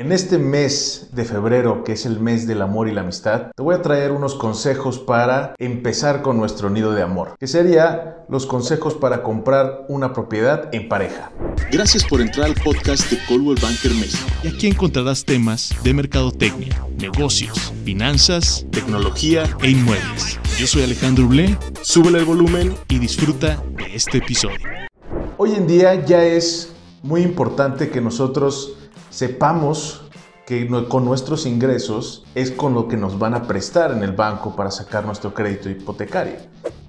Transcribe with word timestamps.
En 0.00 0.12
este 0.12 0.38
mes 0.38 1.08
de 1.12 1.26
febrero, 1.26 1.84
que 1.84 1.92
es 1.92 2.06
el 2.06 2.20
mes 2.20 2.46
del 2.46 2.62
amor 2.62 2.88
y 2.88 2.92
la 2.94 3.02
amistad, 3.02 3.50
te 3.54 3.62
voy 3.62 3.74
a 3.74 3.82
traer 3.82 4.12
unos 4.12 4.34
consejos 4.34 4.98
para 4.98 5.54
empezar 5.58 6.22
con 6.22 6.38
nuestro 6.38 6.70
nido 6.70 6.92
de 6.92 7.02
amor, 7.02 7.36
que 7.38 7.46
sería 7.46 8.24
los 8.30 8.46
consejos 8.46 8.94
para 8.94 9.22
comprar 9.22 9.84
una 9.88 10.14
propiedad 10.14 10.74
en 10.74 10.88
pareja. 10.88 11.32
Gracias 11.70 12.02
por 12.02 12.22
entrar 12.22 12.46
al 12.46 12.54
podcast 12.54 13.10
de 13.10 13.18
Coldwell 13.28 13.60
Banker 13.60 13.90
México. 13.90 14.24
Y 14.42 14.48
aquí 14.48 14.68
encontrarás 14.68 15.22
temas 15.22 15.74
de 15.84 15.92
mercadotecnia, 15.92 16.82
negocios, 16.96 17.70
finanzas, 17.84 18.64
tecnología 18.70 19.42
e 19.60 19.68
inmuebles. 19.68 20.40
Yo 20.58 20.66
soy 20.66 20.84
Alejandro 20.84 21.28
Blé, 21.28 21.58
súbele 21.82 22.20
el 22.20 22.24
volumen 22.24 22.74
y 22.88 23.00
disfruta 23.00 23.62
de 23.76 23.94
este 23.94 24.16
episodio. 24.16 24.66
Hoy 25.36 25.56
en 25.56 25.66
día 25.66 26.06
ya 26.06 26.24
es 26.24 26.72
muy 27.02 27.20
importante 27.20 27.90
que 27.90 28.00
nosotros 28.00 28.79
sepamos 29.10 30.10
que 30.46 30.68
con 30.88 31.04
nuestros 31.04 31.46
ingresos 31.46 32.24
es 32.34 32.50
con 32.50 32.74
lo 32.74 32.88
que 32.88 32.96
nos 32.96 33.18
van 33.18 33.34
a 33.34 33.46
prestar 33.46 33.92
en 33.92 34.02
el 34.02 34.12
banco 34.12 34.56
para 34.56 34.70
sacar 34.70 35.04
nuestro 35.04 35.32
crédito 35.32 35.70
hipotecario. 35.70 36.34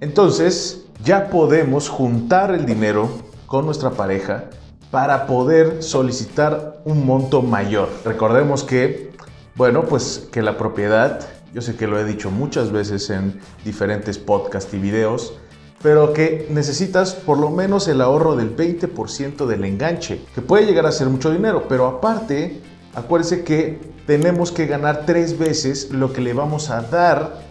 Entonces, 0.00 0.84
ya 1.02 1.28
podemos 1.28 1.88
juntar 1.88 2.52
el 2.52 2.66
dinero 2.66 3.08
con 3.46 3.66
nuestra 3.66 3.90
pareja 3.90 4.44
para 4.90 5.26
poder 5.26 5.82
solicitar 5.82 6.80
un 6.84 7.04
monto 7.04 7.42
mayor. 7.42 7.88
Recordemos 8.04 8.62
que, 8.62 9.10
bueno, 9.56 9.84
pues 9.86 10.28
que 10.30 10.42
la 10.42 10.56
propiedad, 10.56 11.26
yo 11.52 11.60
sé 11.60 11.76
que 11.76 11.88
lo 11.88 11.98
he 11.98 12.04
dicho 12.04 12.30
muchas 12.30 12.70
veces 12.70 13.10
en 13.10 13.40
diferentes 13.64 14.18
podcasts 14.18 14.72
y 14.72 14.78
videos, 14.78 15.34
pero 15.82 16.12
que 16.12 16.46
necesitas 16.50 17.14
por 17.14 17.38
lo 17.38 17.50
menos 17.50 17.86
el 17.88 18.00
ahorro 18.00 18.36
del 18.36 18.56
20% 18.56 19.46
del 19.46 19.64
enganche, 19.64 20.20
que 20.34 20.42
puede 20.42 20.66
llegar 20.66 20.86
a 20.86 20.92
ser 20.92 21.08
mucho 21.08 21.30
dinero, 21.30 21.66
pero 21.68 21.86
aparte, 21.86 22.60
acuérdense 22.94 23.44
que 23.44 23.78
tenemos 24.06 24.50
que 24.50 24.66
ganar 24.66 25.04
tres 25.06 25.38
veces 25.38 25.90
lo 25.90 26.12
que 26.12 26.20
le 26.20 26.32
vamos 26.32 26.70
a 26.70 26.82
dar 26.82 27.42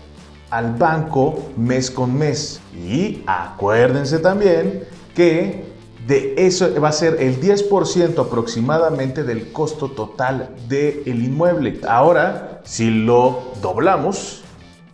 al 0.49 0.75
banco 0.75 1.52
mes 1.55 1.91
con 1.91 2.17
mes. 2.17 2.59
Y 2.75 3.23
acuérdense 3.27 4.19
también 4.19 4.83
que 5.13 5.65
de 6.07 6.35
eso 6.37 6.69
va 6.81 6.89
a 6.89 6.93
ser 6.93 7.17
el 7.19 7.41
10% 7.41 8.25
aproximadamente 8.25 9.23
del 9.23 9.52
costo 9.52 9.91
total 9.91 10.55
del 10.67 11.23
inmueble. 11.23 11.81
Ahora, 11.87 12.61
si 12.63 12.89
lo 12.89 13.52
doblamos, 13.61 14.41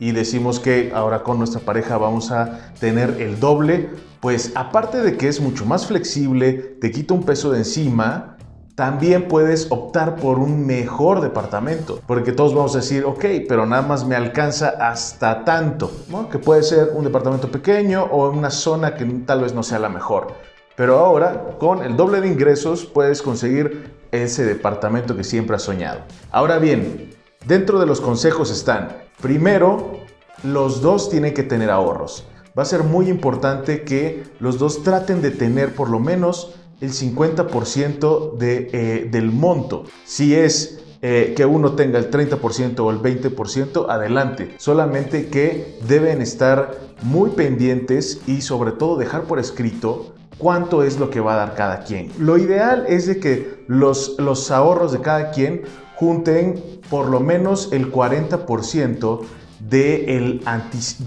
y 0.03 0.11
decimos 0.11 0.59
que 0.59 0.91
ahora 0.93 1.23
con 1.23 1.37
nuestra 1.37 1.61
pareja 1.61 1.97
vamos 1.97 2.29
a 2.29 2.73
tener 2.77 3.21
el 3.21 3.39
doble, 3.39 3.89
pues 4.19 4.51
aparte 4.53 5.01
de 5.01 5.15
que 5.15 5.29
es 5.29 5.39
mucho 5.39 5.65
más 5.65 5.87
flexible, 5.87 6.75
te 6.81 6.91
quita 6.91 7.13
un 7.13 7.23
peso 7.23 7.51
de 7.51 7.59
encima, 7.59 8.35
también 8.75 9.29
puedes 9.29 9.71
optar 9.71 10.17
por 10.17 10.39
un 10.39 10.65
mejor 10.65 11.21
departamento, 11.21 12.01
porque 12.05 12.33
todos 12.33 12.53
vamos 12.53 12.75
a 12.75 12.79
decir, 12.79 13.05
ok, 13.05 13.23
pero 13.47 13.65
nada 13.65 13.83
más 13.83 14.05
me 14.05 14.17
alcanza 14.17 14.73
hasta 14.77 15.45
tanto, 15.45 15.89
que 16.29 16.37
puede 16.37 16.63
ser 16.63 16.91
un 16.93 17.05
departamento 17.05 17.49
pequeño 17.49 18.03
o 18.03 18.29
una 18.29 18.49
zona 18.49 18.95
que 18.95 19.05
tal 19.05 19.39
vez 19.39 19.53
no 19.53 19.63
sea 19.63 19.79
la 19.79 19.87
mejor. 19.87 20.33
Pero 20.75 20.97
ahora, 20.99 21.55
con 21.59 21.81
el 21.81 21.95
doble 21.95 22.19
de 22.19 22.27
ingresos, 22.27 22.83
puedes 22.83 23.21
conseguir 23.21 23.93
ese 24.11 24.43
departamento 24.43 25.15
que 25.15 25.23
siempre 25.23 25.55
has 25.55 25.61
soñado. 25.61 26.01
Ahora 26.29 26.57
bien, 26.57 27.09
dentro 27.47 27.79
de 27.79 27.85
los 27.85 28.01
consejos 28.01 28.51
están, 28.51 29.02
Primero, 29.23 30.01
los 30.43 30.81
dos 30.81 31.09
tienen 31.09 31.33
que 31.33 31.43
tener 31.43 31.69
ahorros. 31.69 32.25
Va 32.59 32.63
a 32.63 32.65
ser 32.65 32.83
muy 32.83 33.07
importante 33.07 33.83
que 33.83 34.23
los 34.41 34.59
dos 34.59 34.83
traten 34.83 35.21
de 35.21 35.31
tener 35.31 35.73
por 35.75 35.89
lo 35.89 36.01
menos 36.01 36.55
el 36.81 36.91
50% 36.91 38.35
de, 38.35 38.69
eh, 38.73 39.09
del 39.09 39.31
monto. 39.31 39.85
Si 40.03 40.35
es 40.35 40.83
eh, 41.01 41.35
que 41.37 41.45
uno 41.45 41.71
tenga 41.71 41.99
el 41.99 42.11
30% 42.11 42.79
o 42.81 42.91
el 42.91 42.99
20%, 42.99 43.85
adelante. 43.87 44.55
Solamente 44.57 45.29
que 45.29 45.79
deben 45.87 46.21
estar 46.21 46.77
muy 47.01 47.29
pendientes 47.29 48.19
y 48.27 48.41
sobre 48.41 48.73
todo 48.73 48.97
dejar 48.97 49.23
por 49.23 49.39
escrito 49.39 50.15
cuánto 50.37 50.83
es 50.83 50.99
lo 50.99 51.09
que 51.09 51.21
va 51.21 51.35
a 51.35 51.37
dar 51.37 51.55
cada 51.55 51.83
quien. 51.85 52.11
Lo 52.19 52.37
ideal 52.37 52.85
es 52.89 53.07
de 53.07 53.21
que 53.21 53.63
los, 53.67 54.15
los 54.19 54.51
ahorros 54.51 54.91
de 54.91 54.99
cada 54.99 55.31
quien 55.31 55.61
junten 56.03 56.61
por 56.89 57.07
lo 57.07 57.19
menos 57.19 57.69
el 57.71 57.91
40% 57.91 59.21
de 59.59 60.41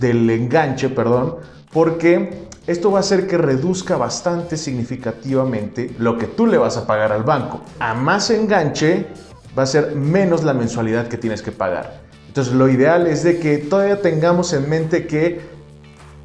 del 0.01 0.31
enganche, 0.31 0.89
perdón, 0.89 1.37
porque 1.73 2.47
esto 2.67 2.91
va 2.91 2.99
a 2.99 3.01
hacer 3.01 3.27
que 3.27 3.37
reduzca 3.37 3.97
bastante 3.97 4.57
significativamente 4.57 5.95
lo 5.99 6.17
que 6.17 6.27
tú 6.27 6.47
le 6.47 6.59
vas 6.59 6.77
a 6.77 6.87
pagar 6.87 7.13
al 7.13 7.23
banco. 7.23 7.61
A 7.79 7.95
más 7.95 8.31
enganche 8.31 9.07
va 9.57 9.65
a 9.65 9.67
ser 9.67 9.95
menos 9.95 10.43
la 10.43 10.55
mensualidad 10.55 11.09
que 11.09 11.19
tienes 11.19 11.43
que 11.43 11.53
pagar. 11.53 12.01
Entonces 12.29 12.55
lo 12.55 12.69
ideal 12.69 13.07
es 13.07 13.23
de 13.23 13.39
que 13.39 13.59
todavía 13.59 14.01
tengamos 14.01 14.53
en 14.53 14.69
mente 14.69 15.07
que 15.07 15.41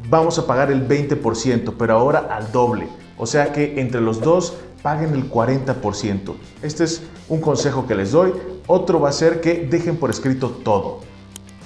vamos 0.09 0.39
a 0.39 0.47
pagar 0.47 0.71
el 0.71 0.87
20%, 0.87 1.73
pero 1.77 1.93
ahora 1.93 2.27
al 2.31 2.51
doble. 2.51 2.87
O 3.17 3.25
sea 3.25 3.51
que 3.51 3.79
entre 3.79 4.01
los 4.01 4.21
dos 4.21 4.57
paguen 4.81 5.13
el 5.13 5.29
40%. 5.29 6.35
Este 6.61 6.83
es 6.83 7.03
un 7.29 7.41
consejo 7.41 7.87
que 7.87 7.95
les 7.95 8.11
doy. 8.11 8.33
Otro 8.67 8.99
va 8.99 9.09
a 9.09 9.13
ser 9.13 9.41
que 9.41 9.67
dejen 9.69 9.97
por 9.97 10.09
escrito 10.09 10.49
todo. 10.49 10.99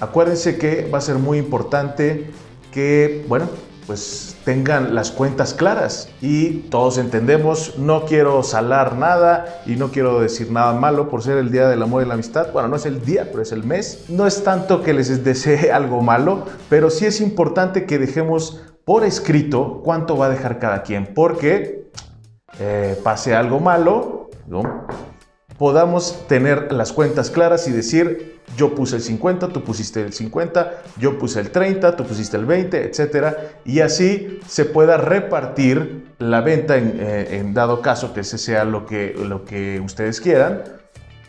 Acuérdense 0.00 0.58
que 0.58 0.88
va 0.92 0.98
a 0.98 1.00
ser 1.00 1.16
muy 1.16 1.38
importante 1.38 2.30
que, 2.70 3.24
bueno, 3.28 3.48
pues 3.86 4.36
tengan 4.44 4.94
las 4.94 5.10
cuentas 5.10 5.54
claras 5.54 6.08
y 6.20 6.58
todos 6.70 6.98
entendemos, 6.98 7.78
no 7.78 8.04
quiero 8.04 8.42
salar 8.42 8.96
nada 8.96 9.62
y 9.64 9.76
no 9.76 9.90
quiero 9.90 10.20
decir 10.20 10.50
nada 10.50 10.72
malo 10.72 11.08
por 11.08 11.22
ser 11.22 11.38
el 11.38 11.50
Día 11.50 11.68
del 11.68 11.82
Amor 11.82 12.02
y 12.02 12.06
la 12.06 12.14
Amistad. 12.14 12.52
Bueno, 12.52 12.68
no 12.68 12.76
es 12.76 12.84
el 12.84 13.04
día, 13.04 13.28
pero 13.30 13.42
es 13.42 13.52
el 13.52 13.62
mes. 13.62 14.04
No 14.08 14.26
es 14.26 14.42
tanto 14.42 14.82
que 14.82 14.92
les 14.92 15.24
desee 15.24 15.70
algo 15.72 16.02
malo, 16.02 16.44
pero 16.68 16.90
sí 16.90 17.06
es 17.06 17.20
importante 17.20 17.86
que 17.86 17.98
dejemos 17.98 18.60
por 18.84 19.04
escrito 19.04 19.80
cuánto 19.84 20.16
va 20.16 20.26
a 20.26 20.30
dejar 20.30 20.58
cada 20.58 20.82
quien, 20.82 21.12
porque 21.14 21.85
eh, 22.58 22.98
pase 23.02 23.34
algo 23.34 23.60
malo, 23.60 24.30
podamos 25.58 26.26
tener 26.28 26.72
las 26.72 26.92
cuentas 26.92 27.30
claras 27.30 27.66
y 27.68 27.72
decir, 27.72 28.40
yo 28.56 28.74
puse 28.74 28.96
el 28.96 29.02
50, 29.02 29.48
tú 29.48 29.64
pusiste 29.64 30.02
el 30.02 30.12
50, 30.12 30.82
yo 30.98 31.18
puse 31.18 31.40
el 31.40 31.50
30, 31.50 31.96
tú 31.96 32.04
pusiste 32.04 32.36
el 32.36 32.46
20, 32.46 32.84
etcétera, 32.84 33.60
y 33.64 33.80
así 33.80 34.38
se 34.46 34.64
pueda 34.64 34.96
repartir 34.96 36.14
la 36.18 36.40
venta 36.40 36.76
en, 36.76 36.96
eh, 36.98 37.44
dado 37.52 37.82
caso 37.82 38.14
que 38.14 38.20
ese 38.20 38.38
sea 38.38 38.64
lo 38.64 38.86
que, 38.86 39.14
lo 39.14 39.44
que 39.44 39.80
ustedes 39.80 40.20
quieran. 40.20 40.62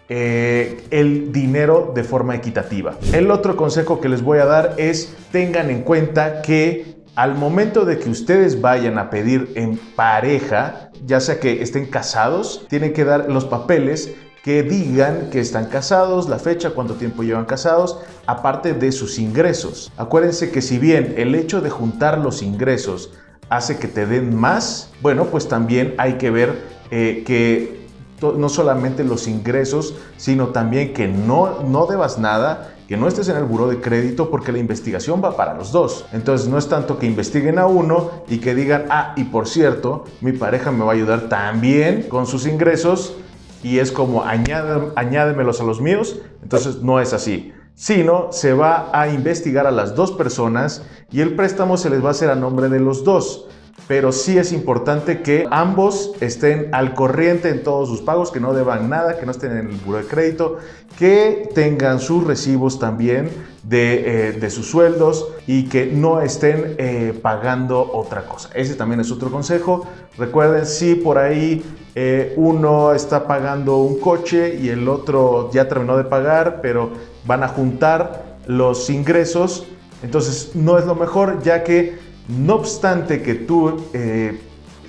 Eh, 0.09 0.85
el 0.89 1.33
dinero 1.33 1.91
de 1.93 2.05
forma 2.05 2.33
equitativa. 2.33 2.95
El 3.11 3.29
otro 3.29 3.57
consejo 3.57 3.99
que 3.99 4.07
les 4.07 4.21
voy 4.21 4.39
a 4.39 4.45
dar 4.45 4.75
es 4.77 5.13
tengan 5.33 5.69
en 5.69 5.81
cuenta 5.81 6.41
que 6.41 6.96
al 7.17 7.33
momento 7.33 7.83
de 7.83 7.97
que 7.97 8.11
ustedes 8.11 8.61
vayan 8.61 8.99
a 8.99 9.09
pedir 9.09 9.51
en 9.55 9.75
pareja, 9.95 10.91
ya 11.03 11.19
sea 11.19 11.39
que 11.39 11.63
estén 11.63 11.87
casados, 11.87 12.67
tienen 12.69 12.93
que 12.93 13.05
dar 13.05 13.27
los 13.27 13.43
papeles 13.43 14.13
que 14.43 14.61
digan 14.61 15.31
que 15.31 15.39
están 15.39 15.65
casados, 15.65 16.29
la 16.29 16.37
fecha, 16.37 16.69
cuánto 16.69 16.93
tiempo 16.93 17.23
llevan 17.23 17.45
casados, 17.45 17.97
aparte 18.27 18.73
de 18.75 18.91
sus 18.91 19.17
ingresos. 19.17 19.91
Acuérdense 19.97 20.51
que 20.51 20.61
si 20.61 20.77
bien 20.77 21.15
el 21.17 21.33
hecho 21.33 21.59
de 21.59 21.71
juntar 21.71 22.19
los 22.19 22.43
ingresos 22.43 23.11
hace 23.49 23.79
que 23.79 23.87
te 23.87 24.05
den 24.05 24.35
más, 24.35 24.91
bueno, 25.01 25.25
pues 25.25 25.47
también 25.47 25.95
hay 25.97 26.19
que 26.19 26.29
ver 26.29 26.61
eh, 26.91 27.23
que 27.25 27.76
no 28.21 28.49
solamente 28.49 29.03
los 29.03 29.27
ingresos, 29.27 29.95
sino 30.17 30.47
también 30.47 30.93
que 30.93 31.07
no, 31.07 31.63
no 31.63 31.85
debas 31.85 32.17
nada 32.17 32.73
que 32.87 32.95
no 32.95 33.09
estés 33.09 33.27
en 33.27 33.35
el 33.35 33.43
buró 33.43 33.67
de 33.67 33.81
crédito 33.81 34.29
porque 34.29 34.53
la 34.53 34.59
investigación 34.59 35.21
va 35.21 35.35
para 35.35 35.53
los 35.53 35.73
dos. 35.73 36.05
Entonces 36.13 36.47
no 36.47 36.57
es 36.57 36.69
tanto 36.69 36.97
que 36.97 37.05
investiguen 37.05 37.59
a 37.59 37.67
uno 37.67 38.23
y 38.29 38.37
que 38.37 38.55
digan, 38.55 38.85
ah, 38.89 39.13
y 39.17 39.25
por 39.25 39.47
cierto, 39.47 40.05
mi 40.21 40.31
pareja 40.31 40.71
me 40.71 40.85
va 40.85 40.91
a 40.91 40.95
ayudar 40.95 41.27
también 41.27 42.03
con 42.03 42.25
sus 42.25 42.47
ingresos 42.47 43.15
y 43.61 43.79
es 43.79 43.91
como 43.91 44.23
añádemelos 44.23 45.59
a 45.59 45.65
los 45.65 45.81
míos. 45.81 46.17
Entonces 46.41 46.81
no 46.81 47.01
es 47.01 47.13
así 47.13 47.53
sino 47.79 48.31
se 48.31 48.53
va 48.53 48.89
a 48.91 49.07
investigar 49.07 49.67
a 49.67 49.71
las 49.71 49.93
dos 49.93 50.11
personas 50.11 50.81
y 51.11 51.21
el 51.21 51.35
préstamo 51.35 51.77
se 51.77 51.91
les 51.91 52.03
va 52.03 52.07
a 52.07 52.11
hacer 52.11 52.31
a 52.31 52.35
nombre 52.35 52.69
de 52.69 52.79
los 52.79 53.03
dos 53.03 53.45
pero 53.87 54.11
sí 54.11 54.37
es 54.37 54.51
importante 54.51 55.21
que 55.21 55.47
ambos 55.49 56.11
estén 56.19 56.67
al 56.73 56.93
corriente 56.93 57.49
en 57.49 57.63
todos 57.63 57.87
sus 57.87 58.01
pagos, 58.01 58.31
que 58.31 58.41
no 58.41 58.53
deban 58.53 58.89
nada, 58.89 59.17
que 59.17 59.25
no 59.25 59.31
estén 59.31 59.51
en 59.51 59.69
el 59.69 59.75
buro 59.77 59.99
de 59.99 60.05
crédito, 60.05 60.57
que 60.97 61.49
tengan 61.55 61.99
sus 61.99 62.25
recibos 62.25 62.79
también 62.79 63.29
de, 63.63 64.37
eh, 64.37 64.49
sus 64.49 64.69
sueldos 64.69 65.29
y 65.45 65.65
que 65.65 65.85
no 65.85 66.21
estén 66.21 66.75
eh, 66.77 67.17
pagando 67.21 67.89
otra 67.93 68.25
cosa. 68.25 68.49
Ese 68.53 68.75
también 68.75 68.99
es 68.99 69.11
otro 69.11 69.31
consejo. 69.31 69.87
Recuerden, 70.17 70.65
si 70.65 70.95
por 70.95 71.17
ahí 71.17 71.63
eh, 71.95 72.33
uno 72.35 72.93
está 72.93 73.25
pagando 73.25 73.77
un 73.77 73.99
coche 73.99 74.57
y 74.61 74.69
el 74.69 74.87
otro 74.89 75.49
ya 75.51 75.67
terminó 75.67 75.97
de 75.97 76.03
pagar, 76.03 76.59
pero 76.61 76.91
van 77.25 77.43
a 77.43 77.47
juntar 77.47 78.37
los 78.47 78.89
ingresos, 78.89 79.65
entonces 80.03 80.51
no 80.55 80.77
es 80.77 80.85
lo 80.85 80.95
mejor 80.95 81.41
ya 81.41 81.63
que 81.63 82.06
no 82.27 82.55
obstante 82.55 83.21
que 83.21 83.35
tú 83.35 83.83
eh, 83.93 84.39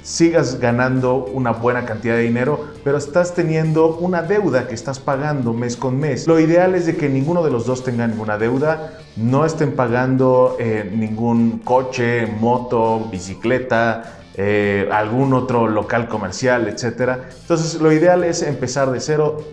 sigas 0.03 0.59
ganando 0.59 1.27
una 1.27 1.53
buena 1.53 1.85
cantidad 1.85 2.17
de 2.17 2.23
dinero, 2.23 2.67
pero 2.83 2.99
estás 2.99 3.35
teniendo 3.35 3.97
una 3.97 4.23
deuda 4.23 4.67
que 4.67 4.75
estás 4.75 4.99
pagando 4.99 5.53
mes 5.53 5.77
con 5.77 5.99
mes. 5.99 6.27
Lo 6.27 6.41
ideal 6.41 6.75
es 6.75 6.87
de 6.87 6.97
que 6.97 7.09
ninguno 7.09 7.45
de 7.45 7.51
los 7.51 7.67
dos 7.67 7.85
tenga 7.85 8.07
ninguna 8.07 8.39
deuda, 8.39 8.99
no 9.17 9.45
estén 9.45 9.77
pagando 9.77 10.57
eh, 10.59 10.91
ningún 10.93 11.59
coche, 11.59 12.27
moto, 12.27 13.09
bicicleta, 13.11 14.19
eh, 14.35 14.89
algún 14.93 15.35
otro 15.35 15.69
local 15.69 16.09
comercial, 16.09 16.69
etc. 16.69 17.19
Entonces 17.43 17.81
lo 17.81 17.93
ideal 17.93 18.25
es 18.25 18.43
empezar 18.43 18.91
de 18.91 19.01
cero, 19.01 19.45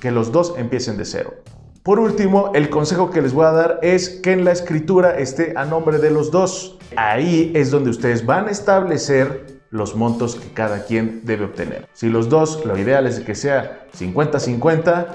que 0.00 0.10
los 0.10 0.32
dos 0.32 0.54
empiecen 0.56 0.96
de 0.96 1.04
cero. 1.04 1.34
Por 1.88 2.00
último, 2.00 2.52
el 2.54 2.68
consejo 2.68 3.10
que 3.10 3.22
les 3.22 3.32
voy 3.32 3.46
a 3.46 3.52
dar 3.52 3.78
es 3.80 4.10
que 4.10 4.32
en 4.32 4.44
la 4.44 4.52
escritura 4.52 5.18
esté 5.18 5.54
a 5.56 5.64
nombre 5.64 5.96
de 5.96 6.10
los 6.10 6.30
dos. 6.30 6.76
Ahí 6.96 7.50
es 7.54 7.70
donde 7.70 7.88
ustedes 7.88 8.26
van 8.26 8.46
a 8.48 8.50
establecer 8.50 9.62
los 9.70 9.96
montos 9.96 10.34
que 10.34 10.52
cada 10.52 10.84
quien 10.84 11.22
debe 11.24 11.46
obtener. 11.46 11.88
Si 11.94 12.10
los 12.10 12.28
dos, 12.28 12.62
lo 12.66 12.76
ideal 12.76 13.06
es 13.06 13.20
que 13.20 13.34
sea 13.34 13.86
50-50, 13.98 15.06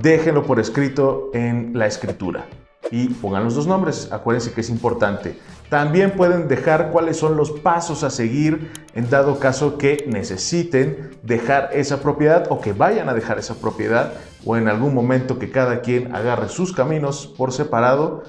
déjenlo 0.00 0.44
por 0.44 0.60
escrito 0.60 1.30
en 1.34 1.72
la 1.74 1.88
escritura 1.88 2.46
y 2.92 3.08
pongan 3.08 3.42
los 3.42 3.56
dos 3.56 3.66
nombres. 3.66 4.12
Acuérdense 4.12 4.52
que 4.52 4.60
es 4.60 4.70
importante. 4.70 5.36
También 5.70 6.10
pueden 6.16 6.48
dejar 6.48 6.90
cuáles 6.90 7.16
son 7.16 7.36
los 7.36 7.52
pasos 7.52 8.02
a 8.02 8.10
seguir 8.10 8.72
en 8.94 9.08
dado 9.08 9.38
caso 9.38 9.78
que 9.78 10.04
necesiten 10.08 11.16
dejar 11.22 11.70
esa 11.72 12.02
propiedad 12.02 12.46
o 12.50 12.60
que 12.60 12.72
vayan 12.72 13.08
a 13.08 13.14
dejar 13.14 13.38
esa 13.38 13.54
propiedad 13.54 14.14
o 14.44 14.56
en 14.56 14.68
algún 14.68 14.92
momento 14.94 15.38
que 15.38 15.50
cada 15.50 15.80
quien 15.80 16.14
agarre 16.14 16.48
sus 16.48 16.72
caminos 16.72 17.32
por 17.38 17.52
separado 17.52 18.24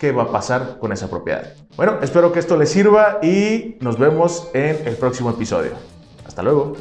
qué 0.00 0.10
va 0.10 0.22
a 0.24 0.32
pasar 0.32 0.78
con 0.80 0.92
esa 0.92 1.10
propiedad. 1.10 1.52
Bueno, 1.76 1.98
espero 2.00 2.32
que 2.32 2.38
esto 2.38 2.56
les 2.56 2.70
sirva 2.70 3.18
y 3.22 3.76
nos 3.80 3.98
vemos 3.98 4.48
en 4.54 4.88
el 4.88 4.96
próximo 4.96 5.28
episodio. 5.28 5.72
Hasta 6.26 6.42
luego. 6.42 6.76